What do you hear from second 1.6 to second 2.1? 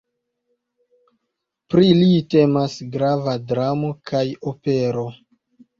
Pri li